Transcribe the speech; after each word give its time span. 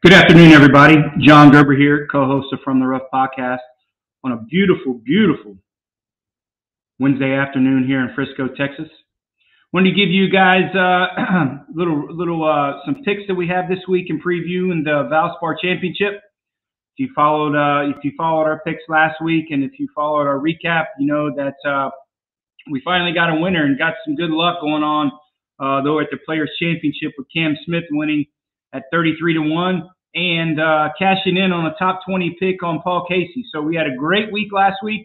Good 0.00 0.12
afternoon, 0.12 0.52
everybody. 0.52 0.94
John 1.18 1.50
Gerber 1.50 1.74
here, 1.74 2.06
co-host 2.06 2.52
of 2.52 2.60
From 2.64 2.78
the 2.78 2.86
Rough 2.86 3.10
podcast 3.12 3.58
on 4.22 4.30
a 4.30 4.36
beautiful, 4.36 4.94
beautiful 4.94 5.56
Wednesday 7.00 7.34
afternoon 7.34 7.84
here 7.84 8.00
in 8.02 8.14
Frisco, 8.14 8.46
Texas. 8.46 8.86
Wanted 9.72 9.90
to 9.90 9.96
give 9.96 10.08
you 10.08 10.30
guys 10.30 10.72
uh, 10.72 11.64
little, 11.74 12.14
little 12.14 12.48
uh, 12.48 12.78
some 12.86 13.02
picks 13.02 13.22
that 13.26 13.34
we 13.34 13.48
have 13.48 13.68
this 13.68 13.80
week 13.88 14.06
in 14.08 14.20
preview 14.22 14.70
in 14.70 14.84
the 14.84 15.10
Valspar 15.10 15.56
Championship. 15.60 16.22
If 16.94 16.98
you 16.98 17.08
followed, 17.12 17.56
uh, 17.56 17.90
if 17.90 17.96
you 18.04 18.12
followed 18.16 18.44
our 18.44 18.60
picks 18.64 18.84
last 18.88 19.20
week, 19.20 19.46
and 19.50 19.64
if 19.64 19.80
you 19.80 19.88
followed 19.96 20.28
our 20.28 20.38
recap, 20.38 20.84
you 21.00 21.08
know 21.08 21.34
that 21.34 21.56
uh, 21.68 21.90
we 22.70 22.80
finally 22.84 23.12
got 23.12 23.36
a 23.36 23.40
winner 23.40 23.64
and 23.64 23.76
got 23.76 23.94
some 24.04 24.14
good 24.14 24.30
luck 24.30 24.60
going 24.60 24.84
on. 24.84 25.10
Uh, 25.58 25.82
though 25.82 25.98
at 25.98 26.06
the 26.12 26.18
Players 26.24 26.52
Championship 26.62 27.14
with 27.18 27.26
Cam 27.34 27.56
Smith 27.64 27.82
winning 27.90 28.26
at 28.72 28.84
33 28.92 29.34
to 29.34 29.40
1 29.40 29.90
and 30.14 30.60
uh, 30.60 30.88
cashing 30.98 31.36
in 31.36 31.52
on 31.52 31.66
a 31.66 31.74
top 31.78 32.00
20 32.08 32.36
pick 32.40 32.62
on 32.62 32.80
Paul 32.82 33.04
Casey. 33.08 33.44
So 33.52 33.60
we 33.60 33.76
had 33.76 33.86
a 33.86 33.94
great 33.96 34.32
week 34.32 34.48
last 34.52 34.76
week, 34.82 35.04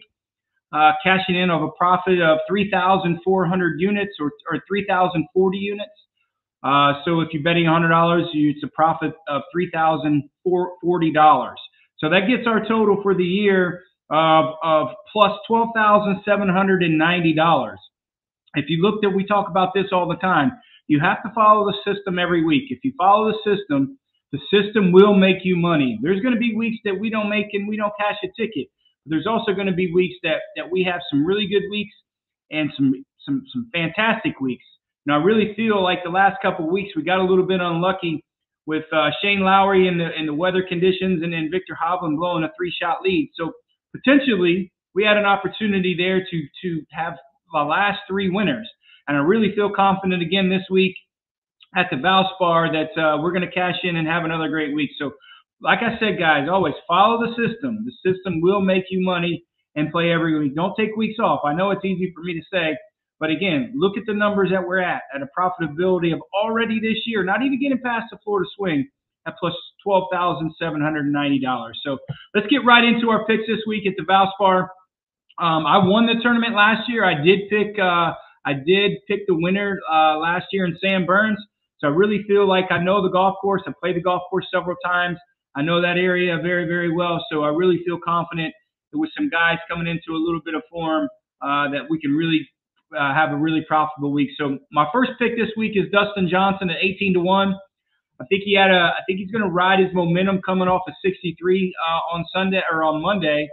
uh, 0.72 0.92
cashing 1.02 1.36
in 1.36 1.50
of 1.50 1.62
a 1.62 1.68
profit 1.78 2.20
of 2.20 2.38
3,400 2.48 3.80
units 3.80 4.12
or, 4.20 4.32
or 4.50 4.60
3,040 4.66 5.58
units. 5.58 5.90
Uh, 6.62 6.94
so 7.04 7.20
if 7.20 7.28
you're 7.32 7.42
betting 7.42 7.64
$100, 7.64 8.24
it's 8.32 8.64
a 8.64 8.68
profit 8.68 9.12
of 9.28 9.42
$3,040. 9.54 11.54
So 11.98 12.08
that 12.10 12.26
gets 12.26 12.46
our 12.46 12.66
total 12.66 13.02
for 13.02 13.14
the 13.14 13.22
year 13.22 13.82
of, 14.10 14.54
of 14.62 14.88
plus 15.12 15.32
$12,790. 15.50 17.76
If 18.56 18.66
you 18.68 18.80
looked 18.82 19.04
at, 19.04 19.12
we 19.14 19.26
talk 19.26 19.50
about 19.50 19.74
this 19.74 19.86
all 19.92 20.08
the 20.08 20.16
time. 20.16 20.52
You 20.86 21.00
have 21.00 21.22
to 21.22 21.32
follow 21.34 21.64
the 21.66 21.94
system 21.94 22.18
every 22.18 22.44
week. 22.44 22.64
If 22.70 22.80
you 22.82 22.92
follow 22.98 23.32
the 23.32 23.38
system, 23.56 23.98
the 24.32 24.38
system 24.50 24.92
will 24.92 25.14
make 25.14 25.38
you 25.44 25.56
money. 25.56 25.98
There's 26.02 26.20
going 26.20 26.34
to 26.34 26.40
be 26.40 26.54
weeks 26.54 26.78
that 26.84 26.98
we 26.98 27.08
don't 27.10 27.28
make 27.28 27.46
and 27.52 27.68
we 27.68 27.76
don't 27.76 27.92
cash 27.98 28.16
a 28.22 28.28
ticket. 28.40 28.68
There's 29.06 29.26
also 29.26 29.52
going 29.52 29.66
to 29.66 29.72
be 29.72 29.92
weeks 29.92 30.16
that, 30.22 30.40
that 30.56 30.70
we 30.70 30.82
have 30.84 31.00
some 31.10 31.24
really 31.24 31.46
good 31.46 31.68
weeks 31.70 31.94
and 32.50 32.70
some 32.76 32.92
some 33.24 33.42
some 33.52 33.70
fantastic 33.72 34.40
weeks. 34.40 34.64
Now 35.06 35.20
I 35.20 35.22
really 35.22 35.54
feel 35.54 35.82
like 35.82 36.00
the 36.04 36.10
last 36.10 36.36
couple 36.42 36.66
of 36.66 36.72
weeks 36.72 36.96
we 36.96 37.02
got 37.02 37.20
a 37.20 37.24
little 37.24 37.46
bit 37.46 37.60
unlucky 37.60 38.24
with 38.66 38.84
uh, 38.92 39.10
Shane 39.22 39.40
Lowry 39.40 39.88
and 39.88 40.00
the 40.00 40.08
and 40.16 40.28
the 40.28 40.34
weather 40.34 40.64
conditions, 40.66 41.22
and 41.22 41.32
then 41.32 41.48
Viktor 41.50 41.76
Hovland 41.82 42.16
blowing 42.16 42.44
a 42.44 42.50
three 42.56 42.72
shot 42.80 43.02
lead. 43.02 43.30
So 43.34 43.52
potentially 43.94 44.72
we 44.94 45.04
had 45.04 45.16
an 45.16 45.24
opportunity 45.24 45.94
there 45.96 46.20
to 46.20 46.42
to 46.62 46.82
have 46.90 47.14
the 47.52 47.60
last 47.60 48.00
three 48.08 48.30
winners. 48.30 48.68
And 49.08 49.16
I 49.16 49.20
really 49.20 49.54
feel 49.54 49.70
confident 49.74 50.22
again 50.22 50.48
this 50.48 50.62
week 50.70 50.94
at 51.76 51.86
the 51.90 51.96
Valspar 51.96 52.72
that 52.72 53.00
uh, 53.00 53.18
we're 53.20 53.32
going 53.32 53.46
to 53.46 53.50
cash 53.50 53.76
in 53.82 53.96
and 53.96 54.06
have 54.06 54.24
another 54.24 54.48
great 54.48 54.74
week. 54.74 54.90
So, 54.98 55.12
like 55.60 55.80
I 55.80 55.98
said, 55.98 56.18
guys, 56.18 56.48
always 56.50 56.74
follow 56.86 57.20
the 57.20 57.30
system. 57.30 57.84
The 57.84 58.12
system 58.12 58.40
will 58.40 58.60
make 58.60 58.84
you 58.90 59.04
money 59.04 59.44
and 59.76 59.90
play 59.90 60.12
every 60.12 60.38
week. 60.38 60.54
Don't 60.54 60.76
take 60.76 60.96
weeks 60.96 61.18
off. 61.18 61.40
I 61.44 61.54
know 61.54 61.70
it's 61.70 61.84
easy 61.84 62.12
for 62.14 62.22
me 62.22 62.34
to 62.34 62.42
say, 62.52 62.76
but 63.18 63.30
again, 63.30 63.72
look 63.74 63.96
at 63.96 64.04
the 64.06 64.14
numbers 64.14 64.50
that 64.50 64.66
we're 64.66 64.80
at 64.80 65.02
at 65.14 65.22
a 65.22 65.28
profitability 65.36 66.12
of 66.12 66.20
already 66.34 66.80
this 66.80 66.98
year, 67.06 67.24
not 67.24 67.42
even 67.42 67.60
getting 67.60 67.80
past 67.80 68.06
the 68.10 68.18
Florida 68.24 68.48
swing 68.56 68.88
at 69.26 69.34
plus 69.38 69.54
$12,790. 69.86 71.70
So 71.84 71.98
let's 72.34 72.46
get 72.48 72.64
right 72.64 72.84
into 72.84 73.10
our 73.10 73.24
picks 73.26 73.44
this 73.46 73.60
week 73.66 73.86
at 73.86 73.94
the 73.96 74.04
Valspar. 74.04 74.68
Um, 75.38 75.66
I 75.66 75.78
won 75.78 76.06
the 76.06 76.14
tournament 76.22 76.54
last 76.54 76.88
year. 76.88 77.04
I 77.04 77.14
did 77.22 77.48
pick. 77.48 77.78
Uh, 77.78 78.12
I 78.46 78.52
did 78.54 78.92
pick 79.08 79.26
the 79.26 79.34
winner 79.34 79.80
uh, 79.90 80.18
last 80.18 80.46
year 80.52 80.66
in 80.66 80.76
Sam 80.80 81.06
Burns. 81.06 81.38
So 81.78 81.88
I 81.88 81.90
really 81.90 82.22
feel 82.26 82.48
like 82.48 82.66
I 82.70 82.82
know 82.82 83.02
the 83.02 83.10
golf 83.10 83.36
course. 83.40 83.62
I 83.66 83.72
played 83.80 83.96
the 83.96 84.02
golf 84.02 84.22
course 84.30 84.46
several 84.52 84.76
times. 84.84 85.18
I 85.56 85.62
know 85.62 85.80
that 85.80 85.96
area 85.96 86.38
very, 86.42 86.66
very 86.66 86.92
well. 86.92 87.24
So 87.30 87.42
I 87.42 87.48
really 87.48 87.80
feel 87.84 87.98
confident 88.04 88.52
that 88.92 88.98
with 88.98 89.10
some 89.16 89.28
guys 89.28 89.58
coming 89.68 89.86
into 89.86 90.16
a 90.16 90.20
little 90.20 90.40
bit 90.44 90.54
of 90.54 90.62
form, 90.70 91.08
uh, 91.42 91.70
that 91.70 91.82
we 91.88 92.00
can 92.00 92.12
really 92.12 92.48
uh, 92.98 93.14
have 93.14 93.32
a 93.32 93.36
really 93.36 93.62
profitable 93.66 94.12
week. 94.12 94.30
So 94.38 94.58
my 94.72 94.86
first 94.92 95.12
pick 95.18 95.36
this 95.36 95.50
week 95.56 95.72
is 95.74 95.90
Dustin 95.92 96.28
Johnson 96.28 96.70
at 96.70 96.76
18 96.80 97.14
to 97.14 97.20
one. 97.20 97.54
I 98.20 98.24
think 98.26 98.42
he 98.44 98.54
had 98.54 98.70
a. 98.70 98.94
I 98.94 99.02
think 99.06 99.18
he's 99.18 99.30
going 99.30 99.42
to 99.42 99.50
ride 99.50 99.80
his 99.80 99.92
momentum 99.92 100.40
coming 100.42 100.68
off 100.68 100.82
of 100.86 100.94
63 101.04 101.74
uh, 101.74 102.14
on 102.14 102.24
Sunday 102.32 102.60
or 102.70 102.84
on 102.84 103.02
Monday 103.02 103.48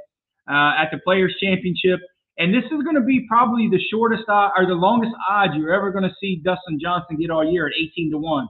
uh, 0.47 0.73
at 0.77 0.89
the 0.91 0.99
Players 1.03 1.35
Championship. 1.41 1.99
And 2.41 2.51
this 2.51 2.65
is 2.73 2.81
going 2.81 2.95
to 2.95 3.05
be 3.05 3.27
probably 3.29 3.69
the 3.69 3.77
shortest 3.93 4.23
or 4.27 4.65
the 4.65 4.73
longest 4.73 5.13
odds 5.29 5.53
you're 5.55 5.71
ever 5.71 5.91
going 5.91 6.05
to 6.05 6.15
see 6.19 6.41
Dustin 6.43 6.79
Johnson 6.81 7.17
get 7.17 7.29
all 7.29 7.45
year 7.45 7.67
at 7.67 7.73
18 7.79 8.09
to 8.09 8.17
1. 8.17 8.47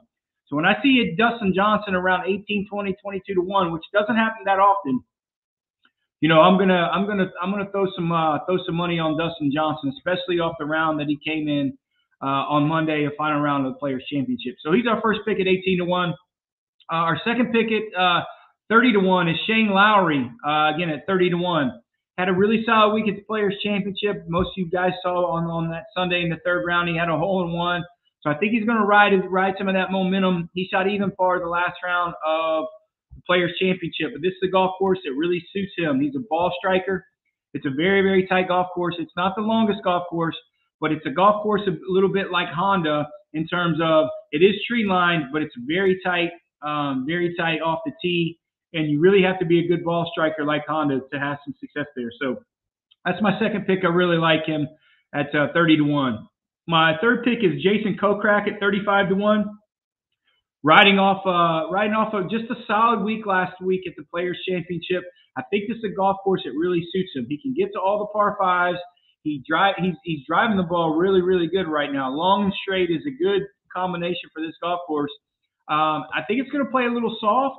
So 0.48 0.56
when 0.56 0.64
I 0.64 0.82
see 0.82 1.04
a 1.04 1.16
Dustin 1.18 1.52
Johnson 1.54 1.94
around 1.94 2.24
18, 2.26 2.70
20, 2.72 2.96
22 3.02 3.36
to 3.36 3.42
1, 3.42 3.72
which 3.74 3.84
doesn't 3.92 4.16
happen 4.16 4.44
that 4.46 4.60
often, 4.60 5.04
you 6.22 6.30
know, 6.30 6.40
I'm 6.40 6.58
gonna 6.58 6.88
I'm 6.94 7.06
gonna 7.06 7.32
I'm 7.42 7.52
gonna 7.52 7.70
throw 7.72 7.86
some 7.94 8.14
uh, 8.14 8.40
throw 8.46 8.60
some 8.66 8.76
money 8.76 8.98
on 8.98 9.18
Dustin 9.18 9.52
Johnson, 9.54 9.92
especially 9.98 10.40
off 10.40 10.56
the 10.58 10.66
round 10.66 11.00
that 11.02 11.08
he 11.08 11.20
came 11.26 11.50
in 11.50 11.78
uh, 12.22 12.48
on 12.48 12.70
Monday, 12.70 13.06
a 13.06 13.12
final 13.18 13.42
round 13.42 13.66
of 13.66 13.74
the 13.74 13.80
Players 13.80 14.06
Championship. 14.10 14.56
So 14.64 14.72
he's 14.72 14.86
our 14.88 15.02
first 15.02 15.22
pick 15.28 15.42
at 15.42 15.48
18 15.48 15.80
to 15.80 15.86
one. 15.86 16.12
Uh, 16.90 17.12
our 17.12 17.20
second 17.26 17.52
pick 17.52 17.68
at 17.74 18.00
uh, 18.00 18.22
30 18.70 18.94
to 18.94 19.00
one 19.00 19.28
is 19.28 19.36
Shane 19.48 19.70
Lowry, 19.70 20.32
uh, 20.48 20.72
again 20.74 20.90
at 20.90 21.06
30 21.08 21.32
to 21.32 21.38
one 21.38 21.81
had 22.18 22.30
a 22.30 22.34
really 22.34 22.64
solid 22.66 22.94
week 22.94 23.08
at 23.08 23.16
the 23.16 23.24
Players 23.24 23.56
Championship. 23.64 24.26
Most 24.28 24.48
of 24.48 24.54
you 24.58 24.70
guys 24.70 24.92
saw 25.02 25.26
on, 25.32 25.46
on 25.46 25.70
that 25.72 25.86
Sunday 25.96 26.22
in 26.22 26.30
the 26.30 26.38
third 26.46 26.66
round, 26.66 26.90
he 26.90 26.98
had 26.98 27.10
a 27.10 27.18
hole 27.18 27.44
in 27.44 27.54
one. 27.54 27.84
So 28.22 28.30
I 28.30 28.36
think 28.36 28.52
he's 28.52 28.66
going 28.66 28.78
to 28.78 28.86
ride 28.86 29.14
ride 29.30 29.56
some 29.58 29.68
of 29.68 29.74
that 29.74 29.92
momentum. 29.92 30.50
He 30.54 30.68
shot 30.72 30.88
even 30.88 31.12
par 31.12 31.40
the 31.40 31.48
last 31.48 31.78
round 31.84 32.14
of 32.26 32.66
the 33.16 33.22
Players 33.26 33.52
Championship. 33.60 34.12
But 34.14 34.22
this 34.22 34.34
is 34.34 34.50
a 34.50 34.52
golf 34.52 34.76
course 34.78 35.00
that 35.06 35.14
really 35.14 35.44
suits 35.52 35.72
him. 35.78 36.00
He's 36.00 36.16
a 36.16 36.24
ball 36.30 36.54
striker. 36.60 37.06
It's 37.54 37.66
a 37.66 37.72
very, 37.76 38.02
very 38.02 38.28
tight 38.28 38.48
golf 38.48 38.68
course. 38.76 38.96
It's 39.00 39.12
not 39.18 39.34
the 39.36 39.42
longest 39.42 39.80
golf 39.84 40.04
course, 40.10 40.38
but 40.80 40.92
it's 40.92 41.06
a 41.06 41.12
golf 41.12 41.42
course 41.44 41.62
a 41.68 41.72
little 41.88 42.12
bit 42.12 42.32
like 42.32 42.48
Honda 42.50 43.08
in 43.34 43.48
terms 43.48 43.80
of 43.82 44.08
it 44.32 44.40
is 44.40 44.56
tree 44.68 44.86
lined, 44.86 45.26
but 45.34 45.42
it's 45.42 45.56
very 45.68 46.00
tight, 46.06 46.30
um, 46.62 47.06
very 47.08 47.36
tight 47.38 47.62
off 47.62 47.80
the 47.86 47.92
tee 48.02 48.38
and 48.74 48.90
you 48.90 49.00
really 49.00 49.22
have 49.24 49.40
to 49.40 49.46
be 49.46 49.60
a 49.64 49.68
good 49.68 49.84
ball 49.84 50.10
striker 50.12 50.46
like 50.46 50.66
Honda 50.68 51.02
to 51.12 51.20
have 51.20 51.38
some 51.46 51.54
success 51.60 51.88
there. 51.96 52.12
So 52.22 52.38
that's 53.06 53.22
my 53.22 53.38
second 53.40 53.66
pick. 53.66 53.80
I 53.84 53.88
really 53.88 54.18
like 54.18 54.46
him 54.46 54.68
at 55.14 55.34
uh, 55.36 55.48
30 55.54 55.78
to 55.78 55.84
1. 55.84 56.28
My 56.68 56.94
third 57.02 57.24
pick 57.24 57.40
is 57.40 57.62
Jason 57.62 57.98
Kokrak 58.02 58.48
at 58.48 58.60
35 58.60 59.10
to 59.10 59.16
1. 59.16 59.46
Riding 60.64 61.00
off, 61.00 61.26
uh, 61.26 61.74
riding 61.74 61.94
off 61.94 62.14
of 62.14 62.30
just 62.30 62.46
a 62.52 62.56
solid 62.68 63.04
week 63.04 63.26
last 63.26 63.60
week 63.62 63.82
at 63.88 63.94
the 63.98 64.04
Players 64.14 64.38
Championship. 64.48 65.04
I 65.36 65.42
think 65.50 65.68
this 65.68 65.78
is 65.78 65.86
a 65.92 65.96
golf 65.96 66.18
course 66.24 66.42
that 66.46 66.52
really 66.52 66.86
suits 66.94 67.10
him. 67.16 67.26
He 67.28 67.42
can 67.42 67.56
get 67.58 67.74
to 67.74 67.80
all 67.80 67.98
the 67.98 68.14
par 68.14 68.38
fives. 68.40 68.78
He 69.24 69.44
drive, 69.48 69.76
he's, 69.80 69.96
he's 70.04 70.20
driving 70.28 70.58
the 70.58 70.64
ball 70.64 70.96
really, 70.96 71.22
really 71.22 71.48
good 71.48 71.68
right 71.68 71.92
now. 71.92 72.12
Long 72.12 72.46
and 72.46 72.54
straight 72.62 72.90
is 72.92 73.02
a 73.08 73.24
good 73.24 73.42
combination 73.74 74.30
for 74.34 74.42
this 74.42 74.54
golf 74.62 74.82
course. 74.86 75.12
Um, 75.68 76.06
I 76.14 76.22
think 76.28 76.42
it's 76.42 76.50
going 76.52 76.66
to 76.66 76.72
play 76.72 76.86
a 76.86 76.94
little 76.94 77.16
soft. 77.20 77.58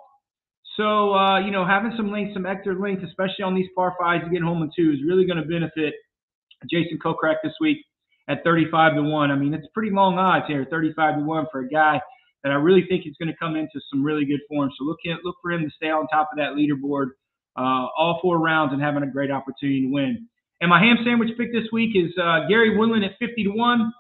So, 0.77 1.15
uh, 1.15 1.41
you 1.41 1.51
know, 1.51 1.67
having 1.67 1.93
some 1.97 2.11
length, 2.11 2.35
some 2.35 2.47
extra 2.47 2.79
length, 2.79 3.03
especially 3.05 3.45
on 3.45 3.55
these 3.55 3.69
par 3.77 3.95
fives, 4.01 4.25
getting 4.25 4.47
home 4.47 4.63
in 4.63 4.71
two 4.75 4.93
is 4.93 5.01
really 5.07 5.27
going 5.27 5.37
to 5.43 5.49
benefit 5.49 5.95
Jason 6.71 6.99
Kokrak 7.05 7.37
this 7.43 7.53
week 7.61 7.79
at 8.29 8.43
35 8.45 8.95
to 8.95 9.03
1. 9.03 9.31
I 9.31 9.37
mean, 9.37 9.53
it's 9.53 9.67
pretty 9.75 9.91
long 9.91 10.19
odds 10.19 10.47
here, 10.49 10.67
35 10.71 11.17
to 11.17 11.21
1 11.23 11.47
for 11.53 11.61
a 11.61 11.69
guy 11.69 12.01
that 12.43 12.51
I 12.53 12.57
really 12.57 12.85
think 12.89 13.07
is 13.07 13.15
going 13.21 13.29
to 13.31 13.37
come 13.39 13.55
into 13.55 13.81
some 13.91 14.03
really 14.03 14.25
good 14.25 14.41
form. 14.49 14.71
So 14.79 14.85
look 14.85 14.99
at, 15.07 15.25
look 15.25 15.37
for 15.43 15.53
him 15.53 15.63
to 15.63 15.71
stay 15.77 15.91
on 15.91 16.07
top 16.09 16.31
of 16.33 16.39
that 16.39 16.55
leaderboard 16.57 17.11
uh, 17.57 17.87
all 17.97 18.19
four 18.23 18.39
rounds 18.39 18.73
and 18.73 18.81
having 18.81 19.03
a 19.03 19.07
great 19.07 19.31
opportunity 19.31 19.83
to 19.83 19.93
win. 19.93 20.27
And 20.61 20.71
my 20.71 20.81
ham 20.81 20.97
sandwich 21.05 21.31
pick 21.37 21.53
this 21.53 21.69
week 21.73 21.91
is 21.95 22.13
uh, 22.19 22.47
Gary 22.49 22.77
Woodland 22.77 23.05
at 23.05 23.13
50 23.19 23.45
to 23.45 23.51
1. 23.51 23.93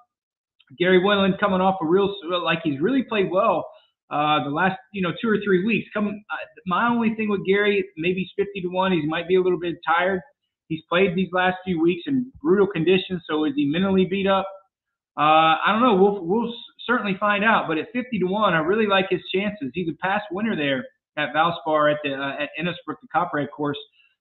Gary 0.78 1.02
Woodland 1.02 1.34
coming 1.38 1.60
off 1.60 1.76
a 1.82 1.86
real, 1.86 2.14
like 2.42 2.60
he's 2.64 2.80
really 2.80 3.02
played 3.02 3.30
well 3.30 3.68
uh, 4.12 4.44
the 4.44 4.50
last 4.50 4.78
you 4.92 5.02
know 5.02 5.10
two 5.20 5.28
or 5.28 5.38
three 5.42 5.64
weeks. 5.64 5.88
Come, 5.94 6.08
uh, 6.08 6.36
my 6.66 6.88
only 6.88 7.14
thing 7.14 7.30
with 7.30 7.44
Gary, 7.46 7.84
maybe 7.96 8.20
he's 8.20 8.46
50 8.46 8.60
to 8.60 8.68
one. 8.68 8.92
He 8.92 9.06
might 9.06 9.26
be 9.26 9.36
a 9.36 9.40
little 9.40 9.58
bit 9.58 9.76
tired. 9.86 10.20
He's 10.68 10.82
played 10.88 11.16
these 11.16 11.30
last 11.32 11.56
few 11.64 11.80
weeks 11.80 12.02
in 12.06 12.30
brutal 12.42 12.66
conditions. 12.66 13.22
So 13.28 13.44
is 13.44 13.52
he 13.56 13.66
mentally 13.66 14.04
beat 14.04 14.26
up? 14.26 14.46
Uh, 15.18 15.56
I 15.60 15.66
don't 15.68 15.82
know. 15.82 15.96
We'll 15.96 16.24
we'll 16.24 16.54
certainly 16.86 17.16
find 17.18 17.44
out. 17.44 17.64
But 17.68 17.78
at 17.78 17.86
50 17.92 18.18
to 18.18 18.26
one, 18.26 18.54
I 18.54 18.58
really 18.58 18.86
like 18.86 19.06
his 19.10 19.20
chances. 19.34 19.70
He's 19.74 19.88
a 19.88 19.96
past 20.02 20.24
winner 20.30 20.56
there 20.56 20.84
at 21.16 21.34
Valspar 21.34 21.92
at 21.92 21.98
the 22.04 22.14
uh, 22.14 22.42
at 22.42 22.50
Innisbrook, 22.60 22.96
the 23.00 23.08
Copperhead 23.12 23.48
course. 23.54 23.78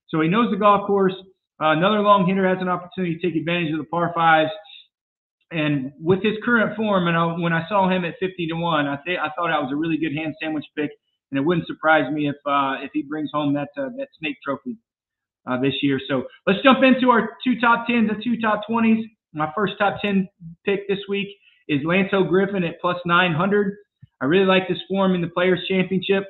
So 0.08 0.20
he 0.20 0.28
knows 0.28 0.50
the 0.50 0.58
golf 0.58 0.86
course. 0.86 1.14
Uh, 1.60 1.72
another 1.72 2.00
long 2.00 2.26
hitter 2.26 2.48
has 2.48 2.58
an 2.60 2.68
opportunity 2.68 3.16
to 3.16 3.26
take 3.26 3.36
advantage 3.36 3.72
of 3.72 3.78
the 3.78 3.84
par 3.84 4.12
fives. 4.14 4.50
And 5.52 5.92
with 6.00 6.22
his 6.22 6.34
current 6.44 6.76
form, 6.76 7.08
and 7.08 7.16
I, 7.16 7.26
when 7.38 7.52
I 7.52 7.68
saw 7.68 7.88
him 7.88 8.04
at 8.04 8.14
50 8.20 8.46
to 8.48 8.54
one, 8.54 8.86
I 8.86 8.96
think 9.04 9.18
I 9.18 9.28
thought 9.36 9.48
that 9.48 9.62
was 9.62 9.70
a 9.72 9.76
really 9.76 9.98
good 9.98 10.14
hand 10.16 10.34
sandwich 10.42 10.64
pick, 10.76 10.90
and 11.30 11.38
it 11.38 11.42
wouldn't 11.42 11.66
surprise 11.66 12.10
me 12.12 12.28
if 12.28 12.36
uh, 12.46 12.82
if 12.82 12.90
he 12.92 13.02
brings 13.02 13.30
home 13.32 13.54
that 13.54 13.68
uh, 13.76 13.90
that 13.96 14.08
snake 14.18 14.36
trophy 14.44 14.76
uh, 15.46 15.60
this 15.60 15.74
year. 15.82 16.00
So 16.08 16.24
let's 16.46 16.62
jump 16.62 16.80
into 16.82 17.10
our 17.10 17.30
two 17.44 17.60
top 17.60 17.86
tens 17.86 18.10
and 18.10 18.22
two 18.22 18.40
top 18.40 18.62
twenties. 18.66 19.04
My 19.32 19.50
first 19.54 19.74
top 19.78 20.00
ten 20.00 20.28
pick 20.64 20.88
this 20.88 21.00
week 21.08 21.28
is 21.68 21.80
Lanto 21.82 22.28
Griffin 22.28 22.64
at 22.64 22.80
plus 22.80 22.96
900. 23.06 23.74
I 24.20 24.24
really 24.26 24.46
like 24.46 24.68
this 24.68 24.78
form 24.88 25.14
in 25.14 25.20
the 25.20 25.28
Players 25.28 25.60
Championship. 25.68 26.24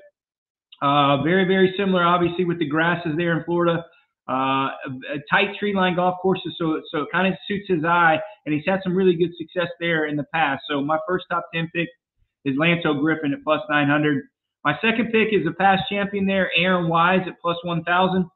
Uh, 0.80 1.22
very, 1.22 1.44
very 1.44 1.74
similar, 1.76 2.02
obviously, 2.02 2.44
with 2.44 2.58
the 2.58 2.66
grasses 2.66 3.12
there 3.16 3.36
in 3.38 3.44
Florida. 3.44 3.84
Uh, 4.28 4.68
tight 5.30 5.48
tree 5.58 5.74
line 5.74 5.96
golf 5.96 6.16
courses, 6.22 6.54
so 6.56 6.80
so 6.92 7.02
it 7.02 7.08
kind 7.10 7.26
of 7.26 7.38
suits 7.48 7.66
his 7.68 7.84
eye, 7.84 8.18
and 8.46 8.54
he's 8.54 8.64
had 8.66 8.78
some 8.84 8.94
really 8.94 9.16
good 9.16 9.30
success 9.36 9.68
there 9.80 10.06
in 10.06 10.16
the 10.16 10.24
past. 10.32 10.62
So 10.70 10.80
my 10.80 10.98
first 11.08 11.24
top 11.30 11.46
ten 11.52 11.68
pick 11.74 11.88
is 12.44 12.56
Lanto 12.56 13.00
Griffin 13.00 13.32
at 13.32 13.42
plus 13.44 13.60
900. 13.68 14.24
My 14.64 14.74
second 14.80 15.06
pick 15.06 15.32
is 15.32 15.46
a 15.46 15.52
past 15.52 15.82
champion 15.88 16.26
there, 16.26 16.50
Aaron 16.56 16.88
Wise 16.88 17.22
at 17.26 17.34
plus 17.40 17.56
1,000. 17.64 18.22
He's 18.22 18.28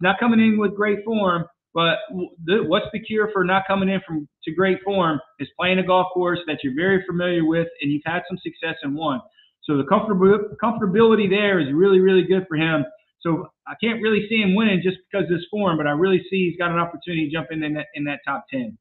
not 0.00 0.18
coming 0.20 0.40
in 0.40 0.58
with 0.58 0.76
great 0.76 1.04
form, 1.04 1.44
but 1.74 1.98
what's 2.46 2.86
the 2.92 3.00
cure 3.00 3.30
for 3.32 3.44
not 3.44 3.64
coming 3.66 3.88
in 3.88 4.00
from 4.06 4.28
to 4.44 4.54
great 4.54 4.78
form 4.84 5.20
is 5.38 5.48
playing 5.58 5.78
a 5.78 5.86
golf 5.86 6.08
course 6.12 6.38
that 6.46 6.58
you're 6.62 6.74
very 6.74 7.04
familiar 7.06 7.44
with 7.44 7.68
and 7.80 7.90
you've 7.90 8.02
had 8.04 8.22
some 8.28 8.38
success 8.38 8.76
in 8.84 8.94
one. 8.94 9.20
So 9.64 9.76
the 9.76 9.84
comfortability 9.84 11.30
there 11.30 11.60
is 11.60 11.72
really, 11.72 12.00
really 12.00 12.24
good 12.24 12.46
for 12.48 12.56
him. 12.56 12.84
So 13.22 13.48
I 13.66 13.74
can't 13.82 14.02
really 14.02 14.26
see 14.28 14.42
him 14.42 14.54
winning 14.54 14.80
just 14.82 14.98
because 15.10 15.24
of 15.24 15.30
this 15.30 15.46
form, 15.50 15.76
but 15.76 15.86
I 15.86 15.90
really 15.90 16.20
see 16.28 16.50
he's 16.50 16.58
got 16.58 16.70
an 16.70 16.78
opportunity 16.78 17.28
to 17.28 17.32
jump 17.32 17.48
in 17.50 17.62
in 17.62 17.74
that, 17.74 17.86
in 17.94 18.04
that 18.04 18.20
top 18.26 18.44
10. 18.50 18.76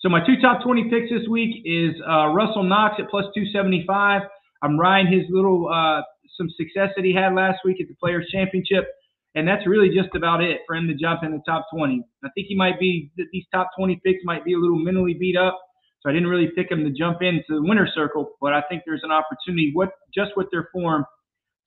So 0.00 0.08
my 0.08 0.24
two 0.26 0.40
top 0.42 0.62
20 0.62 0.90
picks 0.90 1.10
this 1.10 1.26
week 1.28 1.62
is 1.64 1.94
uh, 2.06 2.28
Russell 2.28 2.64
Knox 2.64 2.96
at 2.98 3.08
plus 3.08 3.24
275. 3.34 4.22
I'm 4.62 4.78
riding 4.78 5.10
his 5.10 5.24
little 5.30 5.70
uh, 5.72 6.02
some 6.36 6.48
success 6.56 6.90
that 6.96 7.04
he 7.04 7.14
had 7.14 7.34
last 7.34 7.60
week 7.64 7.80
at 7.80 7.88
the 7.88 7.94
Players 7.94 8.28
Championship, 8.30 8.84
and 9.34 9.48
that's 9.48 9.66
really 9.66 9.88
just 9.88 10.14
about 10.14 10.42
it 10.42 10.60
for 10.66 10.76
him 10.76 10.86
to 10.88 10.94
jump 10.94 11.22
in 11.22 11.32
the 11.32 11.42
top 11.46 11.66
20. 11.74 12.02
I 12.24 12.28
think 12.34 12.46
he 12.48 12.56
might 12.56 12.78
be 12.78 13.10
these 13.32 13.44
top 13.52 13.70
20 13.78 14.00
picks 14.04 14.20
might 14.24 14.44
be 14.44 14.54
a 14.54 14.58
little 14.58 14.78
mentally 14.78 15.14
beat 15.14 15.36
up, 15.36 15.58
so 16.02 16.10
I 16.10 16.12
didn't 16.12 16.28
really 16.28 16.50
pick 16.54 16.70
him 16.70 16.84
to 16.84 16.90
jump 16.90 17.22
into 17.22 17.44
the 17.48 17.62
winner 17.62 17.88
circle. 17.94 18.32
But 18.40 18.52
I 18.52 18.62
think 18.68 18.82
there's 18.84 19.02
an 19.04 19.12
opportunity, 19.12 19.70
what 19.72 19.90
just 20.14 20.32
with 20.36 20.48
their 20.52 20.68
form, 20.72 21.04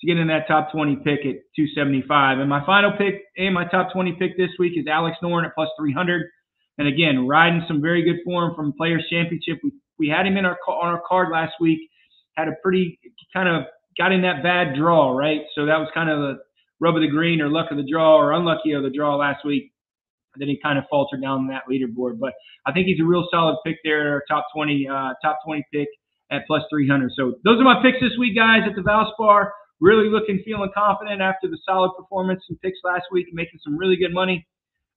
to 0.02 0.08
get 0.08 0.18
in 0.18 0.28
that 0.28 0.48
top 0.48 0.72
20 0.72 0.98
pick 0.98 1.20
at 1.22 1.44
275. 1.56 2.40
And 2.40 2.50
my 2.50 2.66
final 2.66 2.92
pick 2.98 3.24
and 3.38 3.54
my 3.54 3.66
top 3.66 3.92
20 3.92 4.14
pick 4.14 4.38
this 4.38 4.52
week 4.58 4.74
is 4.78 4.86
Alex 4.88 5.18
Noren 5.22 5.46
at 5.46 5.56
plus 5.56 5.70
300. 5.78 6.30
And 6.78 6.88
again, 6.88 7.28
riding 7.28 7.64
some 7.68 7.82
very 7.82 8.04
good 8.04 8.24
form 8.24 8.56
from 8.56 8.74
Players 8.74 9.06
Championship. 9.10 9.60
We 9.64 9.72
we 10.00 10.08
had 10.08 10.26
him 10.26 10.38
in 10.38 10.46
our 10.46 10.58
on 10.68 10.88
our 10.88 11.02
card 11.08 11.30
last 11.32 11.54
week. 11.60 11.80
Had 12.38 12.48
a 12.48 12.54
pretty 12.64 12.98
kind 13.34 13.50
of 13.50 13.66
got 13.98 14.14
in 14.14 14.22
that 14.22 14.42
bad 14.42 14.76
draw, 14.76 15.12
right? 15.12 15.42
So 15.54 15.66
that 15.66 15.78
was 15.78 15.90
kind 15.94 16.10
of 16.10 16.20
the 16.20 16.40
rub 16.80 16.96
of 16.96 17.02
the 17.02 17.10
green 17.10 17.42
or 17.42 17.50
luck 17.50 17.68
of 17.70 17.78
the 17.78 17.88
draw 17.90 18.16
or 18.16 18.32
unlucky 18.32 18.72
of 18.72 18.84
the 18.84 18.90
draw 18.90 19.18
last 19.18 19.46
week. 19.46 19.74
And 20.34 20.42
then 20.42 20.48
he 20.48 20.58
kind 20.64 20.78
of 20.78 20.86
faltered 20.90 21.22
down 21.22 21.48
that 21.48 21.64
leaderboard. 21.70 22.18
But 22.18 22.34
I 22.66 22.72
think 22.72 22.88
he's 22.88 23.02
a 23.02 23.04
real 23.04 23.28
solid 23.30 23.58
pick 23.66 23.78
there, 23.84 24.14
our 24.14 24.24
top 24.30 24.46
20, 24.56 24.88
uh, 24.88 25.14
top 25.22 25.40
20 25.46 25.66
pick 25.74 25.88
at 26.32 26.44
plus 26.48 26.62
300. 26.72 27.12
So 27.16 27.34
those 27.44 27.60
are 27.60 27.64
my 27.64 27.82
picks 27.82 28.00
this 28.00 28.18
week, 28.18 28.38
guys, 28.38 28.62
at 28.66 28.76
the 28.76 28.82
Valspar. 28.82 29.50
Really 29.82 30.10
looking, 30.10 30.42
feeling 30.44 30.70
confident 30.76 31.22
after 31.22 31.48
the 31.48 31.58
solid 31.66 31.92
performance 31.98 32.44
and 32.50 32.60
picks 32.62 32.80
last 32.84 33.06
week, 33.12 33.28
making 33.32 33.60
some 33.64 33.78
really 33.78 33.96
good 33.96 34.14
money, 34.14 34.46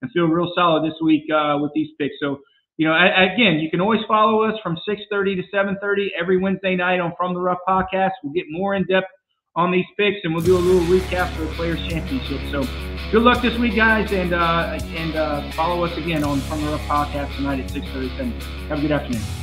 and 0.02 0.10
feel 0.10 0.26
real 0.26 0.52
solid 0.54 0.84
this 0.84 0.98
week 1.00 1.24
uh, 1.32 1.58
with 1.60 1.70
these 1.74 1.88
picks. 1.98 2.14
So, 2.20 2.40
you 2.76 2.88
know, 2.88 2.94
again, 2.94 3.60
you 3.60 3.70
can 3.70 3.80
always 3.80 4.00
follow 4.08 4.42
us 4.42 4.58
from 4.62 4.76
6:30 4.88 5.36
to 5.36 5.42
7:30 5.54 6.08
every 6.18 6.38
Wednesday 6.38 6.74
night 6.74 7.00
on 7.00 7.12
From 7.16 7.34
the 7.34 7.40
Rough 7.40 7.58
podcast. 7.66 8.10
We'll 8.22 8.32
get 8.32 8.46
more 8.48 8.74
in 8.74 8.84
depth 8.86 9.08
on 9.54 9.70
these 9.70 9.86
picks, 9.96 10.18
and 10.24 10.34
we'll 10.34 10.44
do 10.44 10.56
a 10.56 10.58
little 10.58 10.82
recap 10.82 11.32
for 11.36 11.42
the 11.42 11.52
Players 11.52 11.80
Championship. 11.88 12.40
So, 12.50 12.66
good 13.12 13.22
luck 13.22 13.42
this 13.42 13.56
week, 13.58 13.76
guys, 13.76 14.10
and 14.12 14.32
uh, 14.32 14.78
and 14.82 15.14
uh, 15.14 15.50
follow 15.52 15.84
us 15.84 15.96
again 15.96 16.24
on 16.24 16.40
From 16.40 16.60
the 16.64 16.70
Rough 16.70 16.80
podcast 16.82 17.36
tonight 17.36 17.60
at 17.60 17.70
6:37. 17.70 18.42
Have 18.68 18.78
a 18.78 18.82
good 18.82 18.92
afternoon. 18.92 19.41